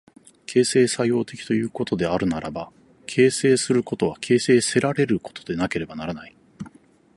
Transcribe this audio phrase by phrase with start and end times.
[0.47, 2.71] 形成作用的ということであるならば、
[3.05, 6.35] 形成することは形成せられることでなければならない。